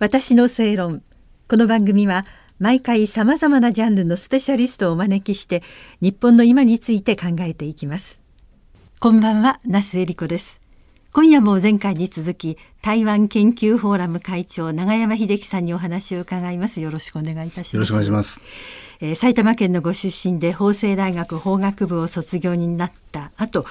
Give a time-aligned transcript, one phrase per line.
[0.00, 1.04] 私の正論。
[1.48, 2.26] この番組は
[2.58, 5.62] 毎回さまざまなジャンルのスペシャリストをお招きして
[6.00, 8.20] 日本の今について考えていきます。
[8.98, 10.60] こんばんは那須恵理子です。
[11.12, 16.82] 今夜も前回に続き台湾研究フォーラム会長永山秀樹さんにお話を伺います。
[16.82, 17.72] よろしくお願いいたします。
[17.76, 18.42] よろしくお願いします。
[19.00, 23.64] えー、埼玉県のご出身で法政大学法学部を卒業になった後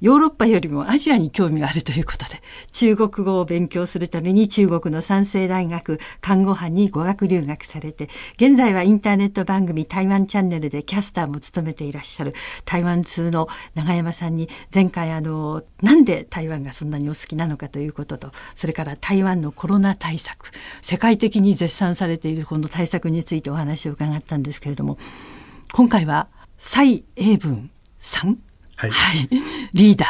[0.00, 2.42] ヨーロッパよりもアジアに興味があるということで
[2.72, 12.34] 中国語を勉強するために中国の三世大学看護班に語学留学されて現在はインターネット番組台湾チャンネルでキャスターも務めていらっしゃる
[12.66, 24.98] 台湾通の永山さんに前回あのなんで台湾がそんなにお好きなのかということとそれから台湾のコロナ対策世界的に絶賛されているこの対策についてお話を伺ったんですけれども
[25.72, 26.26] 今回は
[26.58, 28.38] 蔡英文さん
[28.76, 29.28] はい、はい、
[29.72, 30.04] リーダ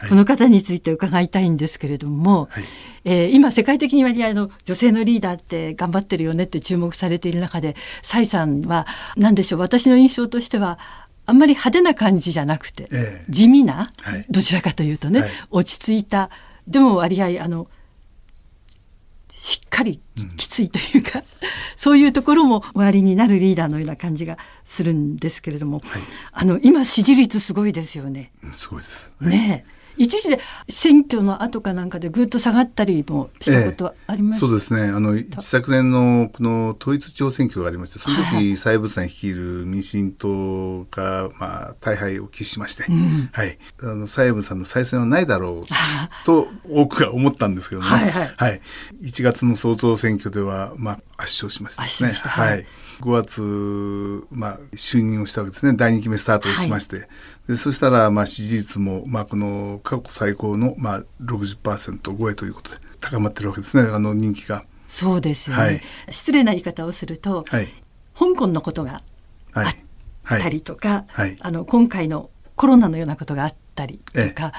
[0.00, 2.64] ー、この方について伺いたいんですけれども、はい、
[3.04, 8.86] えー、今世界的に割合の女性のリーダーって頑張ってるよねって注目されている中で蔡さんは
[9.16, 10.78] 何でしょう私の印象としては
[11.24, 16.30] あんまり派手な感じじゃなくて、えー、地味な、はい、どちらかというとね、落ち着いた
[16.66, 17.68] でも割合あの
[19.82, 20.00] かり
[20.36, 21.24] きついというか、うん、
[21.76, 26.02] そういうところも終わりになるリーダーのような感じがするんですけれども、はい、
[26.32, 28.32] あの今支持率すごいですよね。
[28.52, 29.12] すごいです。
[29.20, 29.64] ね
[29.96, 34.82] 一時で選挙の後かなんかでぐっと下がったりもしたことあります、ええ、そうですね。
[34.88, 45.66] あの一昨年のこの統一地方選挙がありましてその時蔡英さん率いる民進党が、まあ、大敗を喫しまして、うん、はい、あの蔡英さんの再選はないだろう
[46.24, 48.60] と多くが思ったんですけどね、はい、はい、はい、
[49.02, 52.12] 1月の総統選挙では、まあ、圧勝しましたね。
[52.22, 52.66] はい
[53.02, 55.76] 5月、まあ、就任をしたわけですね。
[55.76, 57.08] 第2期目スタートをしまして、はい、
[57.48, 63.90] でそしたら、まあ、支持率も、まあ、この過去最高の、まあ、60%超えということで高まってるわけですね。
[63.92, 64.64] あの人気が。
[64.86, 65.80] そうですよね、はい、
[66.10, 67.66] 失礼な言い方をすると、はい、
[68.14, 69.02] 香港のことが
[69.54, 69.74] あっ
[70.26, 71.06] たりとか、
[71.40, 74.52] あの今回のコロナのようなことがあったりとか、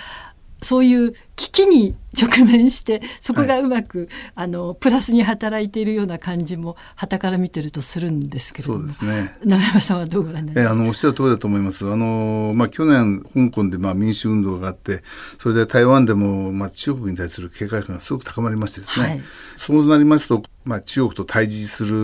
[0.63, 8.79] そういう危機に直面してそこがうまく、はい、あのプラスに働いているような感じも旗から見てるとするんですけれども。
[8.79, 9.35] そうですね。
[9.43, 11.91] 長山さんはどうご覧になりますか、えあのおっしゃる通りだと思います。
[11.91, 15.03] あの、まあ、去年香港でまあ民主運動があって
[15.39, 19.21] それで台湾でもまあ中国に対する警戒感がすごく高まりましてですね、はい、
[19.55, 21.95] そうなりますと、まあ、中国と対峙する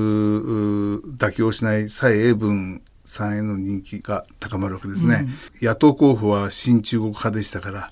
[1.18, 5.26] 妥協しない蔡英文さんへの人気が高まるわけですね、
[5.62, 7.92] うん、野党候補は親中国派でしたから、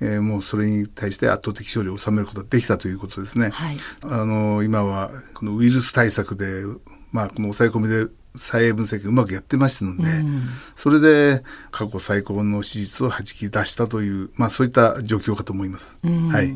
[0.00, 3.48] うん、えー、もうそれに対して圧倒的勝利を収めることができたということですね。
[3.48, 6.64] はい、あの今はこのウイルス対策で、
[7.12, 10.42] まあ、この抑え込みで蔡英文政権うまくやってましたので、うん、
[10.76, 15.98] それで過去最高の支持率をはじき出したという、まあ、そういった状況かと思います。
[16.02, 16.54] はい、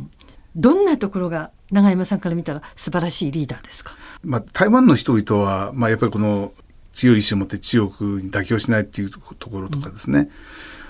[0.54, 6.52] どんなところが永山さんから見たら素晴らしいリーダーですか、まあ、台湾の人々は、まあ、やっぱりこの
[6.92, 10.30] 強い意志を持って中国に妥協しないっていうところとかですね、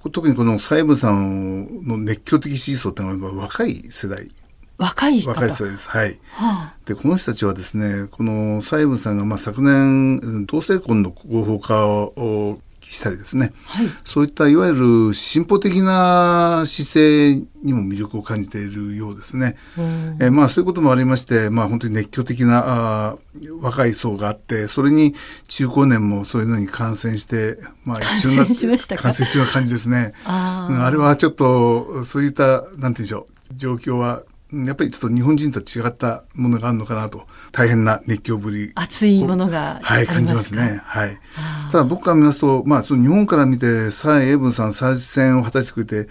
[0.04, 4.28] うん、特にこの蔡英さんの熱狂的支持層っていうのは若い世代
[4.78, 5.88] 若い若い世代です。
[5.88, 6.18] はい。
[6.32, 12.58] はあ、で、この人たちはですね、この蔡英さんが、まあ、昨年、同性婚の合法化を
[12.92, 14.75] したりですね、はい、そういったいわゆ
[15.08, 19.56] る進歩的な姿勢にも魅力を感じているようですね。
[20.20, 22.62] えまあそういうこともありまして、まあ本当に熱狂的な
[23.12, 23.16] あ
[23.60, 25.14] 若い層があって、それに
[25.48, 30.12] 中高年もそういうのに感染して、まあ一緒になって感染してる感じですね。
[30.25, 38.70] あ,、あれはちょっとそういったなんて言うんでしょう状況はやっぱりちょっと日本人と違ったものがあるのかなと大変な熱狂ぶり。
[38.74, 40.82] 熱いものがはい感じますね。
[40.84, 41.18] はい。
[41.72, 46.10] ただ僕から見ますとまあその日本から見て蔡英文さん再選を果たしてくれて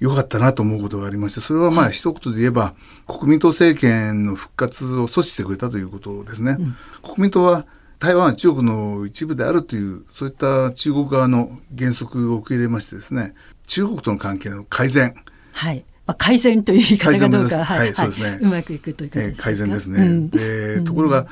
[0.00, 2.74] よかったなと思うことがありましてそれはまあ一言で言えば、
[3.06, 7.66] 国民党政権の復活を阻止してくれたということですね、うん、国民党は
[8.00, 13.32] 台湾は中国の一部であるというそういった中国側の原則を受け入れましてですね
[13.68, 15.14] 中国との関係の改善、
[15.52, 20.02] はいまあ、改善という言い方がどうか、はい、そうですね、うまくいくというえー、改善ですね。
[20.02, 21.26] うん、でところが、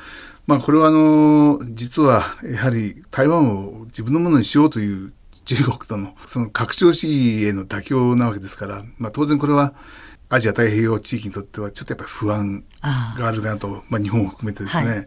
[0.47, 5.13] まあ、これはあの実はやはり台湾を自分のものにしようという
[5.43, 9.73] 中国とのその拡張主義への妥協なわけですから、まあ、当然これは
[10.29, 12.63] アジア太平洋地域にとってはちょっとやっぱり不安
[13.17, 14.87] があるかなとまあ、日本を含めてですね。
[14.87, 15.05] はい、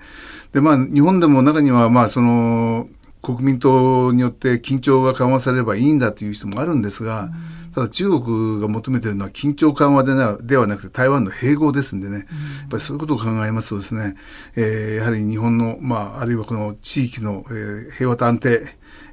[0.52, 2.88] でまあ日本でも中にはまあその
[3.22, 12.26] 国民党によって緊張が緩和されればいいんだという人もあるんですが、うんただ中国が求めているのは緊張緩和でなではなくて台湾の併合ですんでね、やっ
[12.70, 14.14] ぱりそういうことを考えますとですね、
[14.54, 18.68] えー、やはり日本の、まあ、あるいはこの地域の、えー、平和と安定、えー、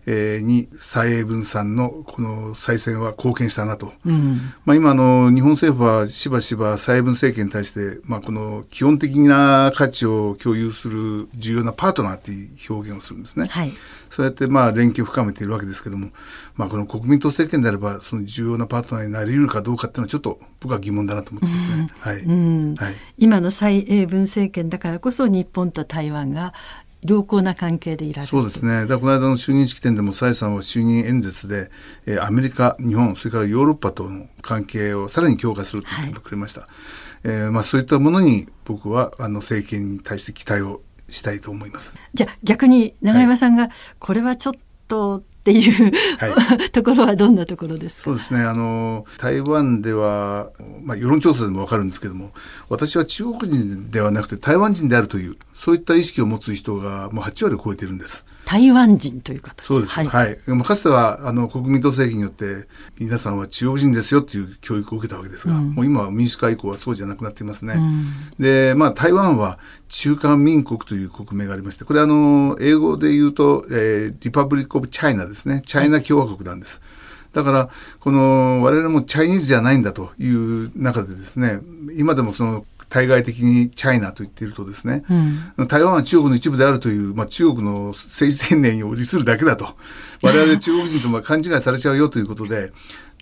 [0.06, 3.94] に蔡英文さんのこの再選は貢献したなと。
[4.06, 13.48] うん、まあ今の日本政府はしばしば蔡英文政権に対して、まあこの基本的な価値を共有する重要なパートナーっていう表現をするんですね。
[13.48, 13.72] はい、
[14.10, 16.10] そうやってまあ連携を深めているわけですけども、
[16.56, 21.90] まあこの国民党政権であればその重要なパートナーになり得るかどうかっていうのはちょっと僕は疑問だなと思ってますね。
[22.00, 26.54] はい、はい、今の蔡英文政権だからこそ日本と台湾が
[27.04, 28.86] 良好な関係でいられるそうですね。
[28.86, 31.72] だこの間の就任式典でも蔡さんは就任演説で、
[32.06, 36.62] えー、アメリカ、日本、それからヨーロッパとの関係をさらに強化すると言ってくれました。
[36.62, 36.70] はい、
[37.24, 41.96] えー、まあそういったものに僕はあの政権に対して期待をしたいと思います。
[42.14, 43.70] じゃあ逆に永山さんが、
[44.00, 44.54] これはちょっ
[44.88, 48.42] とっていう、はい、 ところはどんなところですそうですね。
[48.42, 50.52] あの台湾では、
[50.84, 52.32] まあ、世論調査でも分かるんですけども
[52.70, 58.24] 私は中国人ではなくて台湾人であるというそういった意識を持つ人がもう8割を超えているんです。
[58.52, 59.94] 台湾人という形そうです。
[59.94, 60.08] はい。
[60.08, 62.68] はい、かつては、あの、国民党政権によって、
[63.00, 67.76] 皆さんは中国人ですよっていう教育を受けたわけですが、うん、もう今は民主化以降はそうじゃなくなっていますね。
[67.76, 69.58] うん、で、まあ、台湾は
[69.88, 75.62] 中華民国という国名がありまして、これあの、英語で言うと、えー、リパブリック・オブ・チャイナですね。
[75.66, 76.82] チャイナ共和国なんです。
[77.32, 77.70] だから、
[78.02, 81.62] この、我々もチャイニーズじゃないんだという中でですね、
[81.96, 85.06] 今でもその対外的にチャイナと言っているとですね、
[85.58, 89.76] うん、台湾は中国の一部であるという、まあ、中国の政治宣言を利するだけだと、
[90.22, 92.74] 我々中国人とま勘違いされちゃうよということで、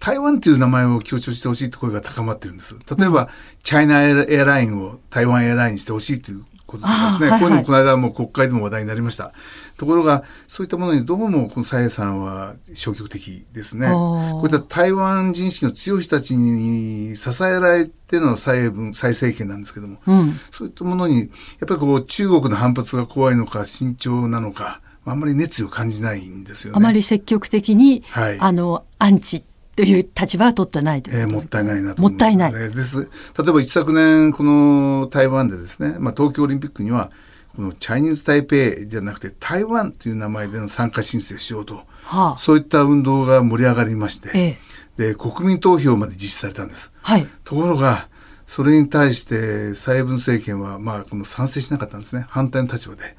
[0.02, 2.76] 台湾という名前を強調してほしいという声が高まってるんです。
[2.98, 3.28] 例えば、うん、
[3.62, 7.30] チャイナエアラインを台湾エアラインにしてほしいということですね。
[7.32, 9.34] こういうのもこの間も国会でも話題になりました。
[9.78, 13.88] ところが、そういったものにどうもこの蔡英さんは消極的ですね。
[13.90, 21.30] こういった台湾人識の強い人たちに支えられての蔡英文、蔡政権なんですけども、うん、そういったものに、やっ
[21.68, 26.78] ぱりこう中国の反発が怖いのか慎重なのか、あんまり熱意を感じないんですよね。
[26.78, 29.44] あまり積極的に、はい、あの、アンチ
[29.80, 32.52] という立場は取ってないとえー、もったいないなと、ね、もったいない。
[32.52, 33.04] です。
[33.04, 33.06] 例
[33.48, 37.12] えば一昨年、この台湾でですね、まあ東京オリンピックには、
[37.56, 44.58] このチャイニーズ台北じゃなくて台湾という名前での参加申請をしようと、はあ、そういった運動が盛り上がりまして、え
[44.98, 46.92] え、で国民投票まで実施されたんです。
[47.02, 48.10] はい、ところが
[48.48, 53.16] それに対して蔡英文政権はまあこの賛成しなかったんですね反対の立場で。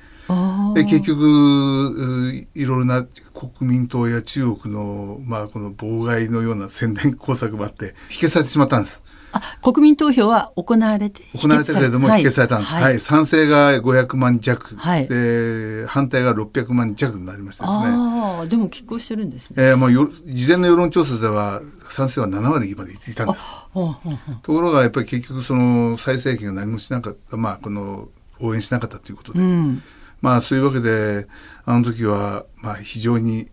[0.74, 9.02] で結局いろいろな国民党や中国の、まあ、この妨害のような宣伝工作もあって否決されてしまったんです。
[9.32, 17.84] あ国民投票は行われて行われたけれども否決されたんです、はい、はい、賛成が500万弱、はい、で反対が600万弱になりましたですね。
[17.86, 23.50] ああでも拮抗してるんですね、えーまあ、よ事前の世論調査では賛成は7割までいっていたんです。
[23.72, 28.08] ところがやっぱり結局その再政権が何もしなかったまあこの
[28.40, 29.82] 応援しなかったということで、うん
[30.20, 31.26] まあそういうわけで、
[31.64, 33.46] あの時は、まあ非常に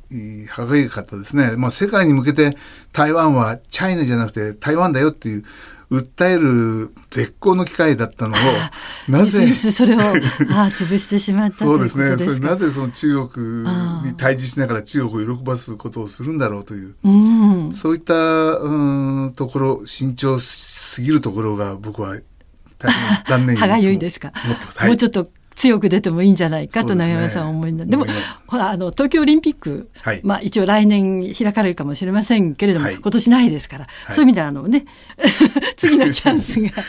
[0.49, 1.55] 歯がゆかったですね。
[1.57, 2.57] まあ世界に向けて
[2.91, 5.43] 台湾はチャイナじゃなくて台湾だよっていう、
[5.89, 8.35] 訴える絶好の機会だったのを、
[9.07, 9.53] なぜ。
[9.55, 10.03] それを、 あ
[10.67, 12.17] 潰してしまったそうですね。
[12.17, 13.63] それなぜその中国
[14.03, 17.09] に対峙しながら中国を喜ばすことをするんだろうという、う
[17.69, 22.17] ん、そういった、うん、ところ、慎重すぎるところが僕は
[22.79, 24.33] 大変残念に歯がゆいですか？
[24.85, 28.05] もうちょっと強く出てもいいんじゃないかと永山さんは思いなで,、も
[28.45, 34.85] ほらあの東京オリンピック、はい、まあ一応来年開かれるかもしれませんけれども、はい、今年ないですから、はい、そういう意味であのね
[35.75, 36.69] 次のチャンスが。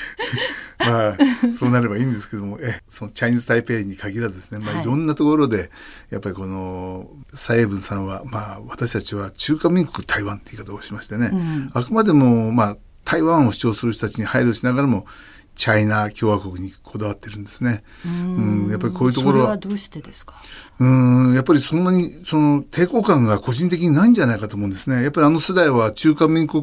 [0.79, 1.17] まあ
[1.53, 4.85] そうなればいいんですけどもえそのチャイニーズ・タイペイに限らずですね、まあ、い。
[4.85, 5.73] ろんなところで
[6.11, 15.07] やっぱりこの蔡英文さんは、まあ、私たちは中華民国台湾って言い方をしましてね、うん、あくまでも、まあ、台湾を主張する人たちに配慮しながらも
[15.59, 17.83] チャイナ共和国にこだわってるんですね。
[18.07, 19.49] うん,、やっぱりこういうところは。
[19.51, 20.37] はどうしてですか？
[20.79, 25.03] うん、やっぱりそんなに、その抵抗感が個人的にないんじゃないかと思うんですね。
[25.03, 26.63] やっぱりあの世代は中華民国、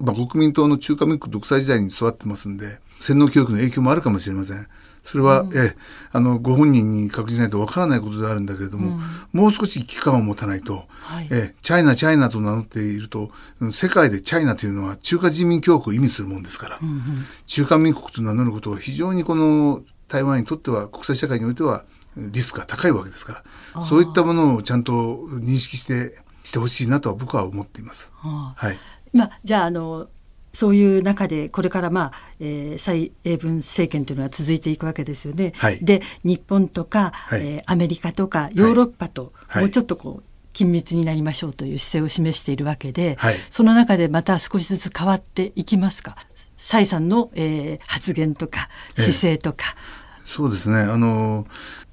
[0.00, 4.66] まあ国民党の中華民国独裁時代に育ってますんで、洗脳教育の影響もあるかもしれません。
[5.06, 5.74] それは、うん、え
[6.12, 8.98] あのご本人に確認しないとわからないことであるんだけれども、
[9.32, 13.30] うん、もう少し危機感を持たないと、はい、えチャイナチャイナと名乗っていると
[13.72, 17.02] 世界でチャイナというのは中華人民共和国を意味するもんですから、うんうん、
[17.46, 21.84] 中華民国と名乗ることは非常にこの台湾にとっては国際社会においては
[22.16, 23.44] リスクが高いわけですか
[23.74, 28.12] らそういったものをちゃんと認識してしてほしいなとは僕は思っています。
[28.22, 28.78] はい。
[29.12, 30.08] まあじゃああの
[30.56, 35.52] そういう中でこれからまあ、えー、蔡英文政権というのは続いていくわけですよね。
[35.56, 46.16] はい、で日本とか、はい、えー、アメリカとかヨーロッパと、もうちょっとこう緊密になりましょうという姿勢を示しているわけで、はい、その中でまた少しずつ変わっていきますか？
[46.56, 49.76] 蔡さんの、えー、発言とか姿勢とか。
[50.24, 50.78] えー、そうですね。
[50.78, 51.46] あの、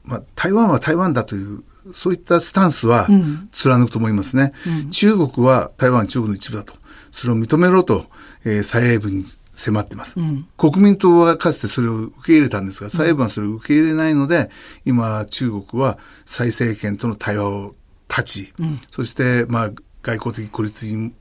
[0.06, 3.10] まあ、台湾は台湾だというそういったスタンスは
[3.52, 4.54] 貫くと思いますね。
[4.66, 6.74] うん、中国は台湾中国の一部だと。
[7.12, 8.08] それを認めろと、
[8.46, 14.50] えー、蔡英文に迫ってます、うん、国民党はかつてそれを受け入れたんですが、蔡英文はそれを受け入れないので、
[14.86, 17.76] 今、中国は蔡政権との対話を
[18.08, 19.72] 断ち、うん、そして、まあ、
[20.02, 21.14] 外交的孤立に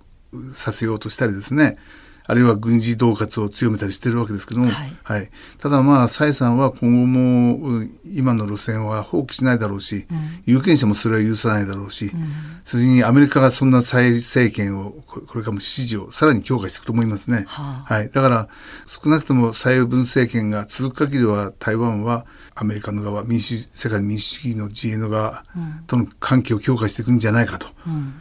[0.53, 1.77] させようとしたりですね、
[2.25, 12.29] あるいは軍事恫喝を強めたりしてるわけですけども、はい、はい、ただまあ蔡さんは今後も今の路線は放棄しないだろうし、うん、有権者もそれは許さないだろうし、うん、
[12.65, 17.45] それにアメリカがそんな蔡政権をこれからも支持をさらに強化していくと思いますね。
[17.49, 18.49] はあ、はい、だから
[18.87, 25.45] 少なくとも蔡英文政権が続く限りは台湾はアメリカの側民主世界民主主義の自衛の側
[25.87, 27.69] との関係を強化していくんじゃないかと。
[27.87, 28.15] うん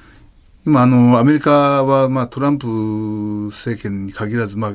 [0.65, 2.67] 今あのアメリカはまあトランプ
[3.51, 4.71] 政権に限らずまあ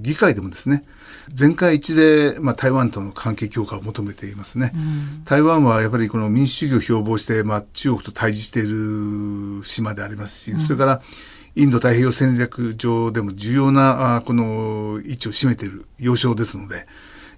[0.00, 0.84] 議会でもですね
[1.32, 11.02] 全会一致でまあ台湾との関係強化を求めていますね、うん、台湾はやっぱりこの民主主義を標榜してまあ中国と対峙している島でありますし、うん、それから
[11.54, 16.86] インド太平洋戦略上でも重要なこの位置を占めている要衝ですので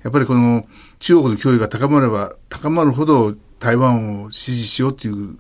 [0.03, 0.67] やっぱりこの
[0.99, 5.39] 中国の脅威が高まれば高まるほど台湾を支持しようという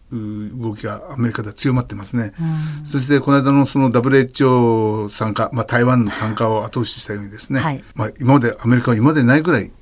[0.61, 2.33] 動きがアメリカでは強まってますね。
[2.83, 9.73] うん、そしてこの間のその WHO 参加、まあ、台湾の参加を後押ししたようにですね、はい、まあ、今までアメリカは今までないぐらい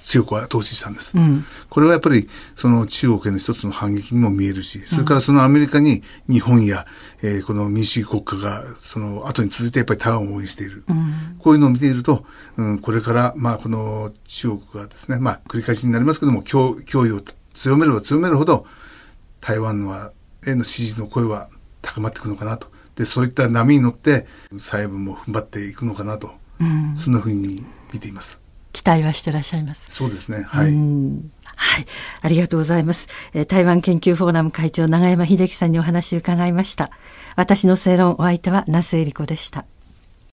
[0.00, 6.86] 強く後押ししたんです、うん、これはやっぱりその中国への一つの反撃にも見えるし、それからそのアメリカに日本や、
[7.22, 12.24] えー、この民主主義国家がその後に続いてやっぱり台湾を応援している、うん、こういうのを見ていると、
[12.56, 17.20] うん、これからまあこの中国がですね、まあ繰り返しになりますけども、脅脅威を
[17.54, 18.66] 強めれば強めるほど
[19.40, 20.12] 台湾は
[20.46, 21.48] への支持の声は
[21.82, 24.26] 高まっていくのかなとでそういった波に乗って
[24.58, 28.42] 蔡英文も踏ん張っていくのかなと、うん、そんなふうに見ています。
[28.72, 29.90] 期待はしてらっしゃいます。
[29.90, 30.42] そうですね。
[30.42, 30.66] はい。
[30.66, 31.86] はい、
[32.22, 36.90] ありがとうございます、えー、台湾研究フォーラム会長永山秀樹さんにお話を伺いました。
[37.36, 39.64] 私の正論お相手は那須恵理子でした。